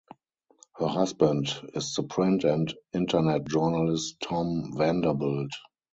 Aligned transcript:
Her 0.77 0.87
husband 0.87 1.49
is 1.75 1.93
the 1.93 2.01
print 2.01 2.43
and 2.43 2.73
Internet 2.91 3.45
journalist 3.47 4.19
Tom 4.19 4.73
Vanderbilt. 4.75 5.51